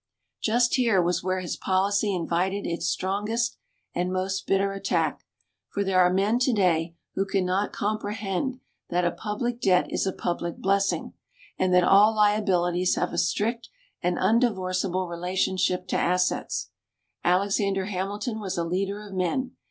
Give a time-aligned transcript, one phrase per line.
[0.41, 3.57] Just here was where his policy invited its strongest
[3.93, 5.23] and most bitter attack.
[5.69, 10.11] For there are men today who can not comprehend that a public debt is a
[10.11, 11.13] public blessing,
[11.59, 13.69] and that all liabilities have a strict
[14.01, 16.71] and undivorceable relationship to assets.
[17.23, 19.51] Alexander Hamilton was a leader of men.